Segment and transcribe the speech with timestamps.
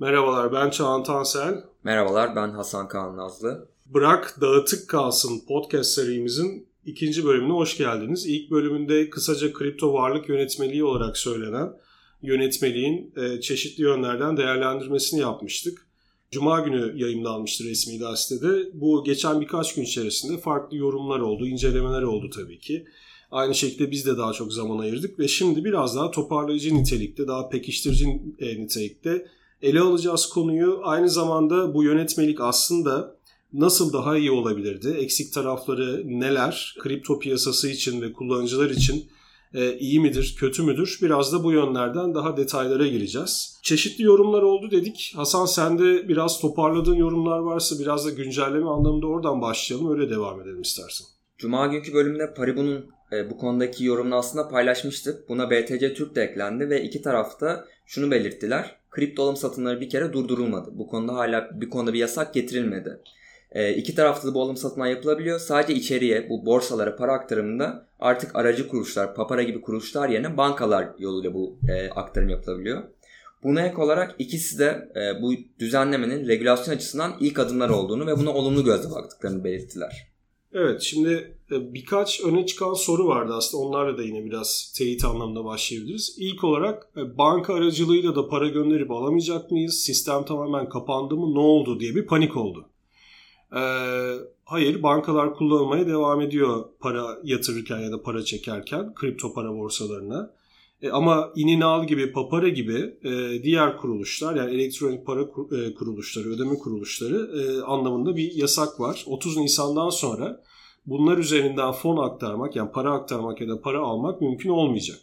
[0.00, 1.64] Merhabalar ben Çağan Tansel.
[1.84, 3.68] Merhabalar ben Hasan Kaan Nazlı.
[3.86, 8.26] Bırak Dağıtık Kalsın podcast serimizin ikinci bölümüne hoş geldiniz.
[8.26, 11.72] İlk bölümünde kısaca kripto varlık yönetmeliği olarak söylenen
[12.22, 15.86] yönetmeliğin e, çeşitli yönlerden değerlendirmesini yapmıştık.
[16.30, 18.70] Cuma günü yayınlanmıştı resmi gazetede.
[18.74, 22.86] Bu geçen birkaç gün içerisinde farklı yorumlar oldu, incelemeler oldu tabii ki.
[23.30, 27.48] Aynı şekilde biz de daha çok zaman ayırdık ve şimdi biraz daha toparlayıcı nitelikte, daha
[27.48, 29.26] pekiştirici e, nitelikte
[29.62, 30.80] ele alacağız konuyu.
[30.84, 33.16] Aynı zamanda bu yönetmelik aslında
[33.52, 34.88] nasıl daha iyi olabilirdi?
[34.88, 36.76] Eksik tarafları neler?
[36.78, 39.08] Kripto piyasası için ve kullanıcılar için
[39.54, 40.98] e, iyi midir, kötü müdür?
[41.02, 43.58] Biraz da bu yönlerden daha detaylara gireceğiz.
[43.62, 45.12] Çeşitli yorumlar oldu dedik.
[45.16, 49.90] Hasan sende biraz toparladığın yorumlar varsa biraz da güncelleme anlamında oradan başlayalım.
[49.90, 51.06] Öyle devam edelim istersen.
[51.38, 55.28] Cuma günkü bölümde Paribu'nun e, bu konudaki yorumunu aslında paylaşmıştık.
[55.28, 58.76] Buna BTC Türk de eklendi ve iki tarafta şunu belirttiler.
[58.90, 60.70] Kripto alım satımları bir kere durdurulmadı.
[60.72, 63.00] Bu konuda hala bir konuda bir yasak getirilmedi.
[63.52, 65.38] E, iki tarafta da bu alım satımlar yapılabiliyor.
[65.38, 71.34] Sadece içeriye bu borsalara para aktarımında artık aracı kuruluşlar, papara gibi kuruluşlar yerine bankalar yoluyla
[71.34, 72.82] bu e, aktarım yapılabiliyor.
[73.42, 78.30] Buna ek olarak ikisi de e, bu düzenlemenin regülasyon açısından ilk adımlar olduğunu ve buna
[78.30, 80.07] olumlu gözle baktıklarını belirttiler.
[80.52, 85.44] Evet şimdi e, birkaç öne çıkan soru vardı aslında onlarla da yine biraz teyit anlamında
[85.44, 86.14] başlayabiliriz.
[86.18, 89.74] İlk olarak e, banka aracılığıyla da para gönderip alamayacak mıyız?
[89.74, 91.34] Sistem tamamen kapandı mı?
[91.34, 92.68] Ne oldu diye bir panik oldu.
[93.56, 100.30] Ee, hayır bankalar kullanmaya devam ediyor para yatırırken ya da para çekerken kripto para borsalarına.
[100.82, 106.58] E, ama İninal gibi, Papara gibi e, diğer kuruluşlar yani elektronik para e, kuruluşları, ödeme
[106.58, 109.04] kuruluşları e, anlamında bir yasak var.
[109.06, 110.40] 30 Nisan'dan sonra
[110.86, 114.98] bunlar üzerinden fon aktarmak yani para aktarmak ya da para almak mümkün olmayacak.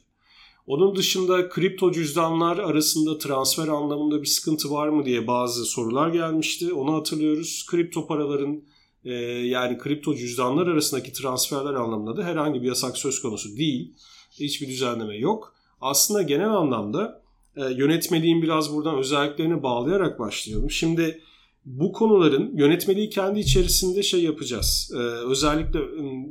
[0.68, 6.74] Onun dışında kripto cüzdanlar arasında transfer anlamında bir sıkıntı var mı diye bazı sorular gelmişti.
[6.74, 7.66] Onu hatırlıyoruz.
[7.70, 8.64] Kripto paraların
[9.06, 9.14] e,
[9.48, 13.94] yani kripto cüzdanlar arasındaki transferler anlamında da herhangi bir yasak söz konusu değil.
[14.40, 15.55] Hiçbir düzenleme yok.
[15.82, 17.22] Aslında genel anlamda
[17.56, 20.72] e, yönetmeliğin biraz buradan özelliklerini bağlayarak başlayalım.
[20.72, 21.22] Şimdi
[21.66, 24.92] bu konuların yönetmeliği kendi içerisinde şey yapacağız.
[24.94, 25.80] Ee, özellikle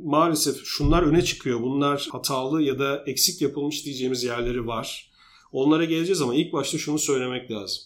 [0.03, 1.61] maalesef şunlar öne çıkıyor.
[1.61, 5.11] Bunlar hatalı ya da eksik yapılmış diyeceğimiz yerleri var.
[5.51, 7.83] Onlara geleceğiz ama ilk başta şunu söylemek lazım.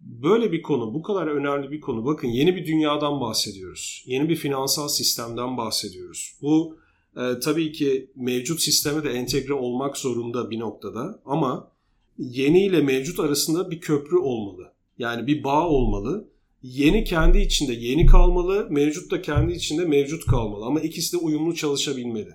[0.00, 2.04] Böyle bir konu, bu kadar önemli bir konu.
[2.04, 4.04] Bakın yeni bir dünyadan bahsediyoruz.
[4.06, 6.32] Yeni bir finansal sistemden bahsediyoruz.
[6.42, 6.78] Bu
[7.16, 11.22] e, tabii ki mevcut sisteme de entegre olmak zorunda bir noktada.
[11.24, 11.70] Ama
[12.18, 14.72] yeni ile mevcut arasında bir köprü olmalı.
[14.98, 16.30] Yani bir bağ olmalı
[16.62, 21.54] Yeni kendi içinde yeni kalmalı, mevcut da kendi içinde mevcut kalmalı ama ikisi de uyumlu
[21.54, 22.30] çalışabilmeli.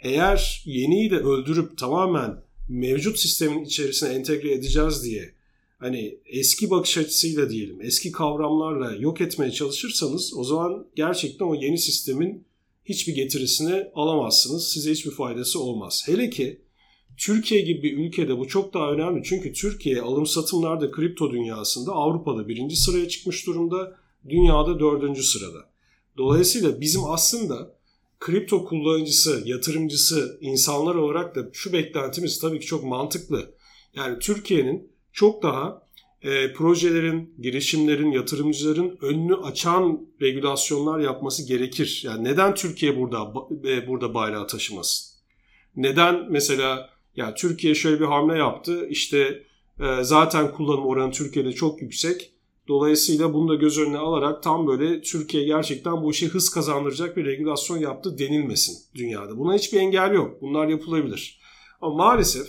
[0.00, 5.34] Eğer yeniyi de öldürüp tamamen mevcut sistemin içerisine entegre edeceğiz diye
[5.78, 11.78] hani eski bakış açısıyla diyelim, eski kavramlarla yok etmeye çalışırsanız o zaman gerçekten o yeni
[11.78, 12.44] sistemin
[12.88, 14.68] hiçbir getirisini alamazsınız.
[14.72, 16.02] Size hiçbir faydası olmaz.
[16.06, 16.62] Hele ki
[17.16, 19.22] Türkiye gibi bir ülkede bu çok daha önemli.
[19.24, 23.96] Çünkü Türkiye alım satımlarda kripto dünyasında Avrupa'da birinci sıraya çıkmış durumda.
[24.28, 25.58] Dünyada dördüncü sırada.
[26.16, 27.74] Dolayısıyla bizim aslında
[28.20, 33.54] kripto kullanıcısı, yatırımcısı insanlar olarak da şu beklentimiz tabii ki çok mantıklı.
[33.96, 35.87] Yani Türkiye'nin çok daha
[36.22, 42.02] e, projelerin, girişimlerin, yatırımcıların önünü açan regülasyonlar yapması gerekir.
[42.04, 43.32] Yani neden Türkiye burada
[43.64, 45.18] e, burada bayrağı taşımasın?
[45.76, 48.86] Neden mesela yani Türkiye şöyle bir hamle yaptı.
[48.88, 49.42] İşte
[49.80, 52.32] e, zaten kullanım oranı Türkiye'de çok yüksek.
[52.68, 57.24] Dolayısıyla bunu da göz önüne alarak tam böyle Türkiye gerçekten bu işe hız kazandıracak bir
[57.24, 59.38] regülasyon yaptı denilmesin dünyada.
[59.38, 60.40] Buna hiçbir engel yok.
[60.40, 61.40] Bunlar yapılabilir.
[61.80, 62.46] Ama maalesef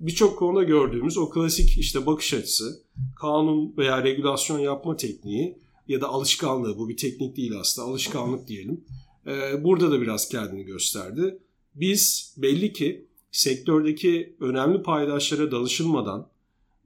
[0.00, 2.82] birçok konuda gördüğümüz o klasik işte bakış açısı,
[3.20, 5.58] kanun veya regülasyon yapma tekniği
[5.88, 8.84] ya da alışkanlığı bu bir teknik değil aslında alışkanlık diyelim.
[9.26, 11.38] Ee, burada da biraz kendini gösterdi.
[11.74, 16.28] Biz belli ki sektördeki önemli paydaşlara danışılmadan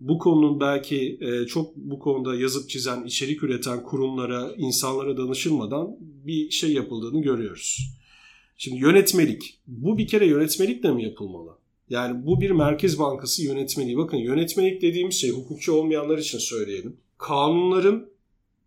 [0.01, 6.51] bu konunun belki e, çok bu konuda yazıp çizen, içerik üreten kurumlara, insanlara danışılmadan bir
[6.51, 7.79] şey yapıldığını görüyoruz.
[8.57, 9.59] Şimdi yönetmelik.
[9.67, 11.62] Bu bir kere yönetmelikle mi yapılmalı?
[11.93, 13.97] Yani bu bir Merkez Bankası yönetmeliği.
[13.97, 16.97] Bakın yönetmelik dediğimiz şey hukukçu olmayanlar için söyleyelim.
[17.19, 18.09] Kanunların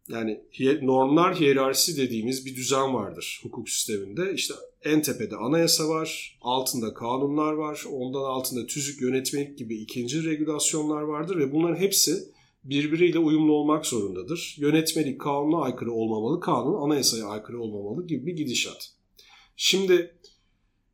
[0.09, 0.41] yani
[0.81, 4.33] normlar hiyerarşisi dediğimiz bir düzen vardır hukuk sisteminde.
[4.33, 11.01] İşte en tepede anayasa var, altında kanunlar var, ondan altında tüzük yönetmelik gibi ikinci regülasyonlar
[11.01, 12.23] vardır ve bunların hepsi
[12.63, 14.55] birbiriyle uyumlu olmak zorundadır.
[14.59, 18.93] Yönetmelik kanuna aykırı olmamalı, kanun anayasaya aykırı olmamalı gibi bir gidişat.
[19.55, 20.15] Şimdi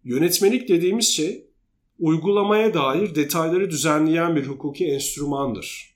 [0.03, 1.50] yönetmelik dediğimiz şey
[2.01, 5.95] uygulamaya dair detayları düzenleyen bir hukuki enstrümandır.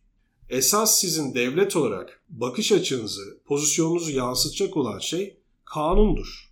[0.50, 6.52] esas sizin devlet olarak bakış açınızı, pozisyonunuzu yansıtacak olan şey kanundur.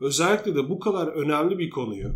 [0.00, 2.12] Özellikle de bu kadar önemli bir konuyu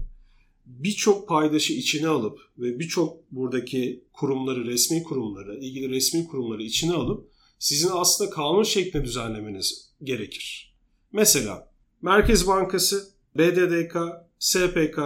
[0.66, 7.30] birçok paydaşı içine alıp ve birçok buradaki kurumları, resmi kurumları, ilgili resmi kurumları içine alıp
[7.58, 10.74] sizin aslında kanun şeklinde düzenlemeniz gerekir.
[11.12, 11.72] Mesela
[12.02, 13.96] Merkez Bankası, BDDK,
[14.38, 14.98] SPK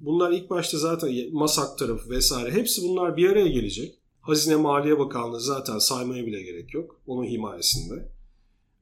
[0.00, 3.94] bunlar ilk başta zaten MASAK tarafı vesaire hepsi bunlar bir araya gelecek.
[4.20, 7.00] Hazine Maliye Bakanlığı zaten saymaya bile gerek yok.
[7.06, 8.08] Onun himayesinde.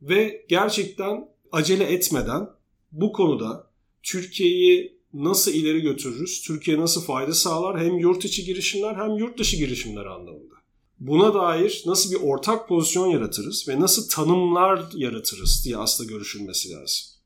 [0.02, 2.50] Ve gerçekten acele etmeden
[2.92, 3.70] bu konuda
[4.02, 9.56] Türkiye'yi nasıl ileri götürürüz, Türkiye nasıl fayda sağlar hem yurt içi girişimler hem yurt dışı
[9.56, 10.54] girişimler anlamında.
[11.00, 17.17] Buna dair nasıl bir ortak pozisyon yaratırız ve nasıl tanımlar yaratırız diye aslında görüşülmesi lazım.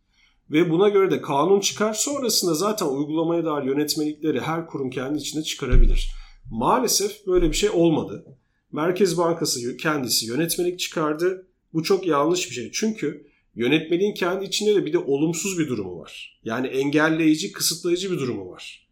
[0.53, 5.43] Ve buna göre de kanun çıkar sonrasında zaten uygulamaya dair yönetmelikleri her kurum kendi içinde
[5.43, 6.13] çıkarabilir.
[6.51, 8.25] Maalesef böyle bir şey olmadı.
[8.73, 11.47] Merkez Bankası kendisi yönetmelik çıkardı.
[11.73, 12.71] Bu çok yanlış bir şey.
[12.73, 16.41] Çünkü yönetmeliğin kendi içinde de bir de olumsuz bir durumu var.
[16.45, 18.89] Yani engelleyici, kısıtlayıcı bir durumu var.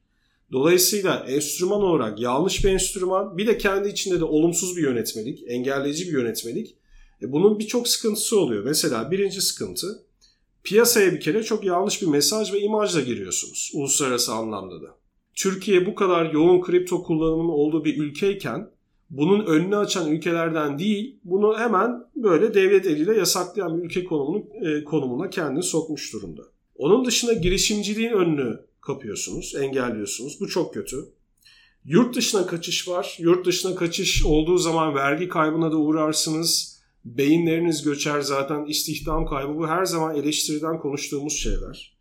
[0.53, 6.07] Dolayısıyla enstrüman olarak yanlış bir enstrüman, bir de kendi içinde de olumsuz bir yönetmelik, engelleyici
[6.07, 6.77] bir yönetmelik.
[7.23, 8.65] E bunun birçok sıkıntısı oluyor.
[8.65, 10.05] Mesela birinci sıkıntı,
[10.65, 14.97] piyasaya bir kere çok yanlış bir mesaj ve imajla giriyorsunuz uluslararası anlamda da.
[15.35, 18.71] Türkiye bu kadar yoğun kripto kullanımının olduğu bir ülkeyken
[19.11, 24.85] bunun önünü açan ülkelerden değil, bunu hemen böyle devlet eliyle yasaklayan bir ülke konumunu, e,
[24.85, 26.43] konumuna kendini sokmuş durumda.
[26.77, 30.41] Onun dışında girişimciliğin önünü kapıyorsunuz, engelliyorsunuz.
[30.41, 30.97] Bu çok kötü.
[31.85, 33.17] Yurt dışına kaçış var.
[33.19, 36.70] Yurt dışına kaçış olduğu zaman vergi kaybına da uğrarsınız.
[37.05, 39.57] Beyinleriniz göçer zaten istihdam kaybı.
[39.57, 41.97] Bu her zaman eleştiriden konuştuğumuz şeyler.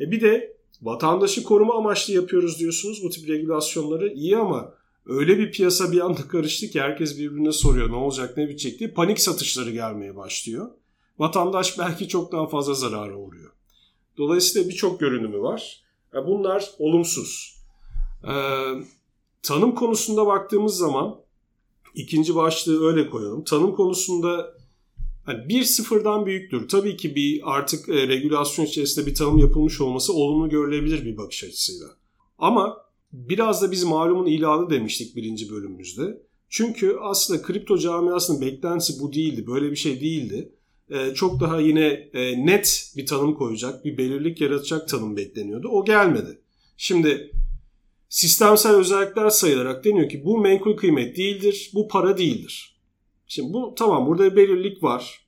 [0.00, 4.12] E bir de vatandaşı koruma amaçlı yapıyoruz diyorsunuz bu tip regülasyonları.
[4.12, 4.74] iyi ama
[5.06, 8.90] öyle bir piyasa bir anda karıştı ki herkes birbirine soruyor ne olacak ne bitecek diye
[8.90, 10.70] panik satışları gelmeye başlıyor.
[11.18, 13.52] Vatandaş belki çok daha fazla zarara uğruyor.
[14.18, 15.82] Dolayısıyla birçok görünümü var.
[16.14, 17.54] E, bunlar olumsuz.
[18.28, 18.72] Ee,
[19.42, 21.23] tanım konusunda baktığımız zaman
[21.94, 23.44] ikinci başlığı öyle koyalım.
[23.44, 24.54] Tanım konusunda
[25.24, 26.68] hani bir sıfırdan büyüktür.
[26.68, 31.44] Tabii ki bir artık e, regülasyon içerisinde bir tanım yapılmış olması olumlu görülebilir bir bakış
[31.44, 31.86] açısıyla.
[32.38, 32.76] Ama
[33.12, 36.22] biraz da biz malumun ilanı demiştik birinci bölümümüzde.
[36.48, 39.46] Çünkü aslında kripto camiasının beklentisi bu değildi.
[39.46, 40.52] Böyle bir şey değildi.
[40.90, 45.68] Ee, çok daha yine e, net bir tanım koyacak, bir belirlik yaratacak tanım bekleniyordu.
[45.68, 46.38] O gelmedi.
[46.76, 47.30] Şimdi
[48.14, 52.80] sistemsel özellikler sayılarak deniyor ki bu menkul kıymet değildir, bu para değildir.
[53.26, 55.26] Şimdi bu tamam burada bir belirlik var.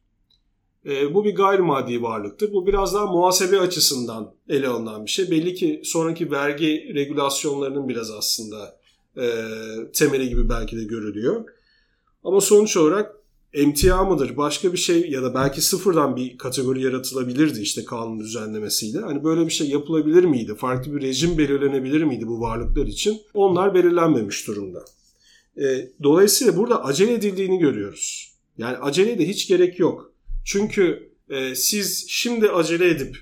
[0.87, 2.53] E, bu bir gayrimaddi varlıktır.
[2.53, 5.31] Bu biraz daha muhasebe açısından ele alınan bir şey.
[5.31, 8.81] Belli ki sonraki vergi regülasyonlarının biraz aslında
[9.17, 9.27] e,
[9.93, 11.45] temeli gibi belki de görülüyor.
[12.25, 13.17] Ama sonuç olarak
[13.53, 18.99] emtia mıdır başka bir şey ya da belki sıfırdan bir kategori yaratılabilirdi işte kanun düzenlemesiyle.
[18.99, 20.55] Hani böyle bir şey yapılabilir miydi?
[20.55, 23.21] Farklı bir rejim belirlenebilir miydi bu varlıklar için?
[23.35, 24.85] Onlar belirlenmemiş durumda.
[25.57, 28.33] E, dolayısıyla burada acele edildiğini görüyoruz.
[28.59, 30.13] Yani aceleye de hiç gerek yok.
[30.45, 33.17] Çünkü e, siz şimdi acele edip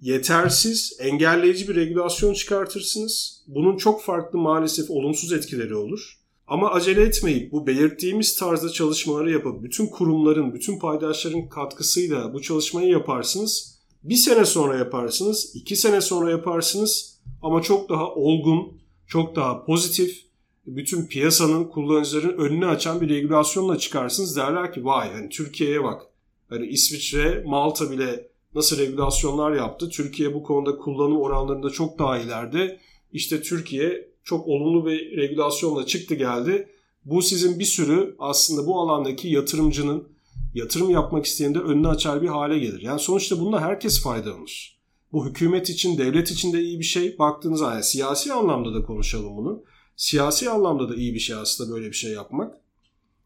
[0.00, 3.44] yetersiz, engelleyici bir regülasyon çıkartırsınız.
[3.46, 6.18] Bunun çok farklı maalesef olumsuz etkileri olur.
[6.46, 12.88] Ama acele etmeyip bu belirttiğimiz tarzda çalışmaları yapıp bütün kurumların, bütün paydaşların katkısıyla bu çalışmayı
[12.88, 13.78] yaparsınız.
[14.02, 20.24] Bir sene sonra yaparsınız, iki sene sonra yaparsınız ama çok daha olgun, çok daha pozitif,
[20.66, 24.36] bütün piyasanın, kullanıcıların önünü açan bir regülasyonla çıkarsınız.
[24.36, 26.02] Derler ki vay hani Türkiye'ye bak.
[26.48, 29.88] Hani İsviçre, Malta bile nasıl regülasyonlar yaptı.
[29.88, 32.80] Türkiye bu konuda kullanım oranlarında çok daha ileride.
[33.12, 36.68] İşte Türkiye çok olumlu bir regülasyonla çıktı geldi.
[37.04, 40.08] Bu sizin bir sürü aslında bu alandaki yatırımcının
[40.54, 42.82] yatırım yapmak isteyen de önünü açar bir hale gelir.
[42.82, 44.80] Yani sonuçta bunda herkes faydalanır.
[45.12, 47.18] Bu hükümet için, devlet için de iyi bir şey.
[47.18, 49.64] Baktığınız yani siyasi anlamda da konuşalım bunu.
[49.96, 52.54] Siyasi anlamda da iyi bir şey aslında böyle bir şey yapmak.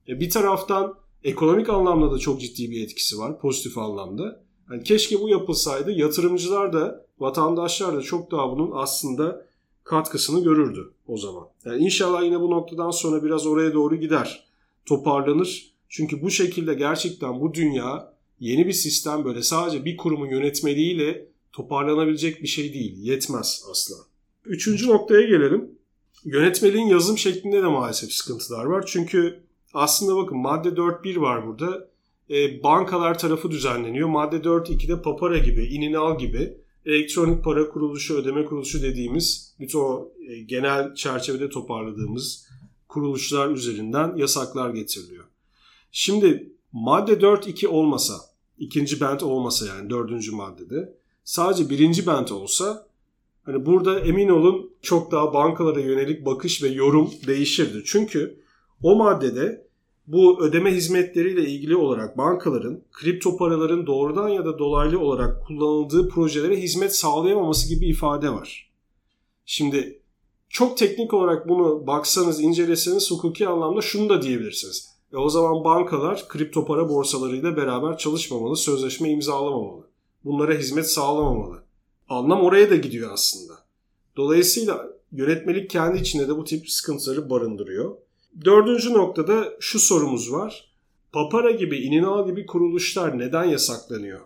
[0.08, 3.40] E bir taraftan ekonomik anlamda da çok ciddi bir etkisi var.
[3.40, 4.44] Pozitif anlamda.
[4.70, 9.47] Yani keşke bu yapılsaydı yatırımcılar da vatandaşlar da çok daha bunun aslında
[9.88, 11.48] katkısını görürdü o zaman.
[11.64, 14.44] Yani inşallah yine bu noktadan sonra biraz oraya doğru gider.
[14.86, 15.72] Toparlanır.
[15.88, 22.42] Çünkü bu şekilde gerçekten bu dünya yeni bir sistem böyle sadece bir kurumun yönetmeliğiyle toparlanabilecek
[22.42, 22.96] bir şey değil.
[22.98, 23.96] Yetmez asla.
[24.44, 25.70] Üçüncü noktaya gelelim.
[26.24, 28.84] Yönetmeliğin yazım şeklinde de maalesef sıkıntılar var.
[28.86, 29.40] Çünkü
[29.74, 31.88] aslında bakın madde 4.1 var burada.
[32.30, 34.08] E, bankalar tarafı düzenleniyor.
[34.08, 40.40] Madde 4.2'de papara gibi, ininal gibi elektronik para kuruluşu, ödeme kuruluşu dediğimiz bütün o e,
[40.40, 42.48] genel çerçevede toparladığımız
[42.88, 45.24] kuruluşlar üzerinden yasaklar getiriliyor.
[45.92, 48.14] Şimdi madde 4.2 olmasa,
[48.58, 52.86] ikinci bent olmasa yani dördüncü maddede sadece birinci bent olsa
[53.42, 57.82] hani burada emin olun çok daha bankalara yönelik bakış ve yorum değişirdi.
[57.86, 58.40] Çünkü
[58.82, 59.67] o maddede
[60.08, 66.56] bu ödeme hizmetleriyle ilgili olarak bankaların kripto paraların doğrudan ya da dolaylı olarak kullanıldığı projelere
[66.56, 68.70] hizmet sağlayamaması gibi ifade var.
[69.46, 70.02] Şimdi
[70.48, 74.88] çok teknik olarak bunu baksanız, inceleseniz hukuki anlamda şunu da diyebilirsiniz.
[75.12, 79.86] E o zaman bankalar kripto para borsalarıyla beraber çalışmamalı, sözleşme imzalamamalı.
[80.24, 81.62] Bunlara hizmet sağlamamalı.
[82.08, 83.52] Anlam oraya da gidiyor aslında.
[84.16, 87.96] Dolayısıyla yönetmelik kendi içinde de bu tip sıkıntıları barındırıyor.
[88.44, 90.68] Dördüncü noktada şu sorumuz var.
[91.12, 94.20] Papara gibi, İninal gibi kuruluşlar neden yasaklanıyor?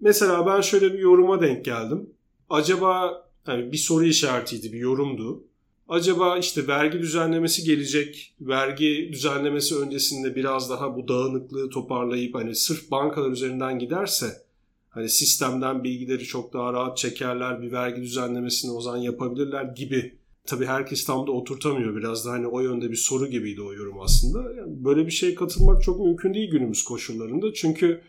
[0.00, 2.10] Mesela ben şöyle bir yoruma denk geldim.
[2.50, 5.44] Acaba yani bir soru işaretiydi, bir yorumdu.
[5.88, 8.34] Acaba işte vergi düzenlemesi gelecek.
[8.40, 14.42] Vergi düzenlemesi öncesinde biraz daha bu dağınıklığı toparlayıp hani sırf bankalar üzerinden giderse
[14.90, 17.62] hani sistemden bilgileri çok daha rahat çekerler.
[17.62, 20.17] Bir vergi düzenlemesini o zaman yapabilirler gibi
[20.48, 21.96] tabii herkes tam da oturtamıyor.
[21.96, 24.52] Biraz da hani o yönde bir soru gibiydi o yorum aslında.
[24.52, 27.52] Yani böyle bir şeye katılmak çok mümkün değil günümüz koşullarında.
[27.52, 28.00] Çünkü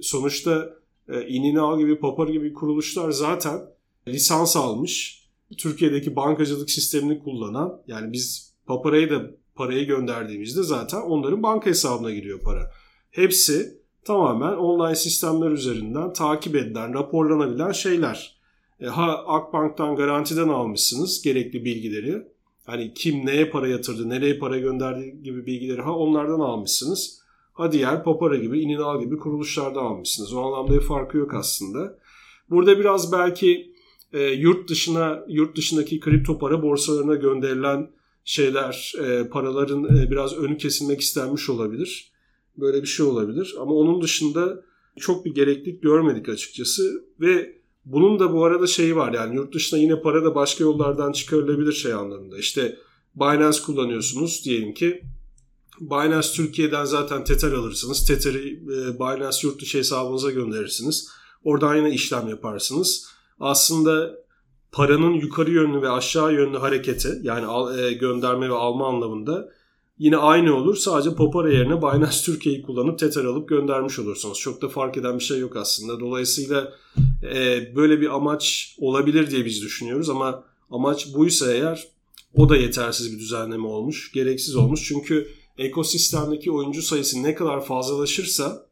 [0.00, 0.70] sonuçta
[1.08, 3.60] e, İninal gibi, Papar gibi kuruluşlar zaten
[4.08, 5.22] lisans almış.
[5.58, 12.40] Türkiye'deki bankacılık sistemini kullanan yani biz Papara'ya da parayı gönderdiğimizde zaten onların banka hesabına giriyor
[12.40, 12.70] para.
[13.10, 18.41] Hepsi tamamen online sistemler üzerinden takip edilen, raporlanabilen şeyler.
[18.80, 22.22] E, ha Akbank'tan garantiden almışsınız gerekli bilgileri.
[22.66, 27.22] Hani kim neye para yatırdı, nereye para gönderdi gibi bilgileri ha onlardan almışsınız.
[27.52, 30.34] Ha diğer Papara gibi, İninal gibi kuruluşlardan almışsınız.
[30.34, 31.98] O anlamda bir farkı yok aslında.
[32.50, 33.72] Burada biraz belki
[34.12, 37.90] e, yurt dışına, yurt dışındaki kripto para borsalarına gönderilen
[38.24, 42.12] şeyler, e, paraların e, biraz önü kesilmek istenmiş olabilir.
[42.56, 43.54] Böyle bir şey olabilir.
[43.60, 44.62] Ama onun dışında
[44.98, 49.80] çok bir gereklilik görmedik açıkçası ve bunun da bu arada şeyi var yani yurt dışına
[49.80, 52.38] yine para da başka yollardan çıkarılabilir şey anlamında.
[52.38, 52.78] İşte
[53.14, 55.02] Binance kullanıyorsunuz diyelim ki.
[55.80, 58.06] Binance Türkiye'den zaten Tether alırsınız.
[58.06, 61.08] Tether'i e, Binance yurt dışı hesabınıza gönderirsiniz.
[61.44, 63.06] Oradan yine işlem yaparsınız.
[63.40, 64.14] Aslında
[64.72, 69.48] paranın yukarı yönlü ve aşağı yönlü hareketi yani e, gönderme ve alma anlamında
[70.02, 70.76] yine aynı olur.
[70.76, 74.38] Sadece Popara yerine Binance Türkiye'yi kullanıp Tether alıp göndermiş olursunuz.
[74.38, 76.00] Çok da fark eden bir şey yok aslında.
[76.00, 76.72] Dolayısıyla
[77.34, 81.88] e, böyle bir amaç olabilir diye biz düşünüyoruz ama amaç buysa eğer
[82.34, 84.12] o da yetersiz bir düzenleme olmuş.
[84.12, 84.84] Gereksiz olmuş.
[84.88, 85.28] Çünkü
[85.58, 88.66] ekosistemdeki oyuncu sayısı ne kadar fazlalaşırsa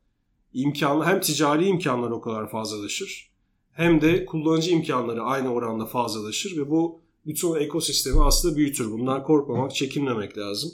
[0.54, 3.30] imkanı hem ticari imkanlar o kadar fazlalaşır
[3.72, 8.92] hem de kullanıcı imkanları aynı oranda fazlalaşır ve bu bütün ekosistemi aslında büyütür.
[8.92, 10.70] Bundan korkmamak, çekinmemek lazım.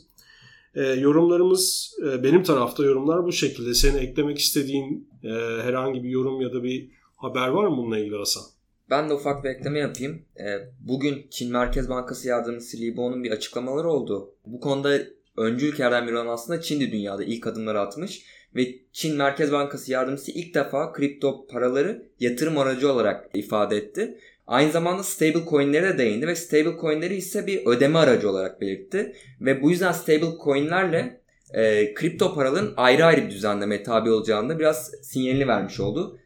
[0.76, 3.74] E, yorumlarımız e, benim tarafta yorumlar bu şekilde.
[3.74, 5.28] Senin eklemek istediğin e,
[5.62, 8.42] herhangi bir yorum ya da bir haber var mı bununla ilgili Hasan?
[8.90, 10.22] Ben de ufak bir ekleme yapayım.
[10.36, 10.44] E,
[10.80, 14.34] bugün Çin Merkez Bankası yardımcısı Li Bo'nun bir açıklamaları oldu.
[14.46, 14.98] Bu konuda
[15.36, 18.22] öncü ülkelerden biri olan aslında Çin'di dünyada ilk adımları atmış.
[18.54, 24.18] Ve Çin Merkez Bankası yardımcısı ilk defa kripto paraları yatırım aracı olarak ifade etti.
[24.46, 29.12] Aynı zamanda stable coin'lere de değindi ve stable coin'leri ise bir ödeme aracı olarak belirtti.
[29.40, 31.20] Ve bu yüzden stable coin'lerle
[31.54, 36.18] e, kripto paraların ayrı ayrı bir düzenlemeye tabi olacağını biraz sinyalini vermiş oldu.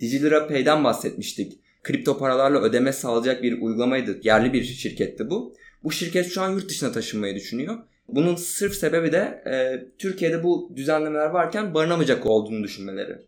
[0.00, 1.58] Digilira Pay'den bahsetmiştik.
[1.82, 4.20] Kripto paralarla ödeme sağlayacak bir uygulamaydı.
[4.22, 5.54] Yerli bir şirketti bu.
[5.84, 7.78] Bu şirket şu an yurt dışına taşınmayı düşünüyor.
[8.08, 13.18] Bunun sırf sebebi de e, Türkiye'de bu düzenlemeler varken barınamayacak olduğunu düşünmeleri.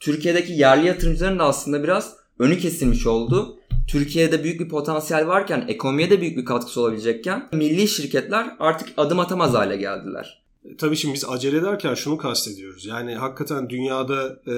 [0.00, 3.59] Türkiye'deki yerli yatırımcıların da aslında biraz önü kesilmiş oldu.
[3.90, 9.20] Türkiye'de büyük bir potansiyel varken, ekonomiye de büyük bir katkısı olabilecekken milli şirketler artık adım
[9.20, 10.42] atamaz hale geldiler.
[10.64, 12.86] E, tabii şimdi biz acele ederken şunu kastediyoruz.
[12.86, 14.54] Yani hakikaten dünyada e,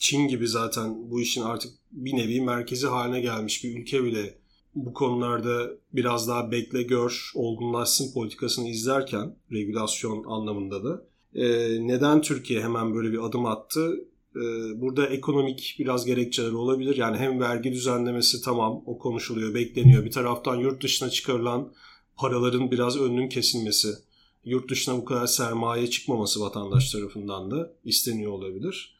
[0.00, 4.34] Çin gibi zaten bu işin artık bir nevi merkezi haline gelmiş bir ülke bile
[4.74, 11.02] bu konularda biraz daha bekle gör, olgunlaşsın politikasını izlerken regülasyon anlamında da
[11.34, 11.46] e,
[11.86, 14.04] neden Türkiye hemen böyle bir adım attı?
[14.36, 14.40] E,
[14.80, 16.96] burada ekonomik biraz gerekçeler olabilir.
[16.96, 20.04] Yani hem vergi düzenlemesi tamam o konuşuluyor, bekleniyor.
[20.04, 21.72] Bir taraftan yurt dışına çıkarılan
[22.16, 23.88] paraların biraz önünün kesilmesi,
[24.44, 28.96] yurt dışına bu kadar sermaye çıkmaması vatandaş tarafından da isteniyor olabilir.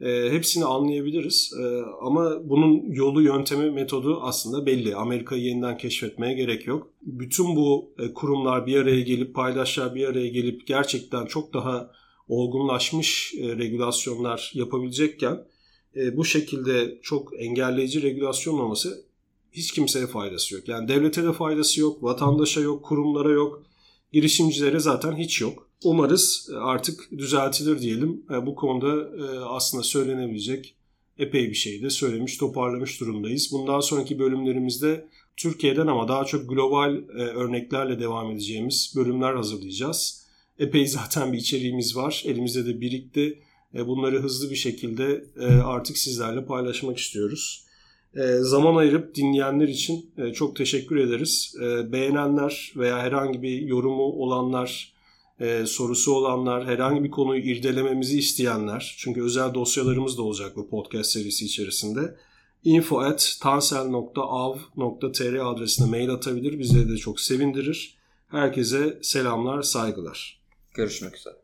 [0.00, 4.96] E, hepsini anlayabiliriz e, ama bunun yolu, yöntemi, metodu aslında belli.
[4.96, 6.90] Amerika'yı yeniden keşfetmeye gerek yok.
[7.02, 11.90] Bütün bu e, kurumlar bir araya gelip, paydaşlar bir araya gelip gerçekten çok daha
[12.28, 15.46] olgunlaşmış e, regülasyonlar yapabilecekken
[15.96, 19.06] e, bu şekilde çok engelleyici regülasyon olması
[19.52, 20.68] hiç kimseye faydası yok.
[20.68, 23.62] Yani devlete de faydası yok, vatandaşa yok, kurumlara yok,
[24.12, 25.68] girişimcilere zaten hiç yok.
[25.84, 28.22] Umarız artık düzeltilir diyelim.
[28.46, 29.10] Bu konuda
[29.48, 30.74] aslında söylenebilecek
[31.18, 33.52] epey bir şey de söylemiş, toparlamış durumdayız.
[33.52, 40.25] Bundan sonraki bölümlerimizde Türkiye'den ama daha çok global örneklerle devam edeceğimiz bölümler hazırlayacağız.
[40.58, 42.22] Epey zaten bir içeriğimiz var.
[42.26, 43.38] Elimizde de birikti.
[43.74, 45.24] Bunları hızlı bir şekilde
[45.64, 47.64] artık sizlerle paylaşmak istiyoruz.
[48.40, 51.54] Zaman ayırıp dinleyenler için çok teşekkür ederiz.
[51.92, 54.92] Beğenenler veya herhangi bir yorumu olanlar,
[55.64, 61.44] sorusu olanlar, herhangi bir konuyu irdelememizi isteyenler, çünkü özel dosyalarımız da olacak bu podcast serisi
[61.44, 62.16] içerisinde
[62.64, 66.58] info at tansel.av.tr adresine mail atabilir.
[66.58, 67.96] Bizleri de çok sevindirir.
[68.28, 70.35] Herkese selamlar, saygılar.
[70.76, 71.36] Görüşmek üzere.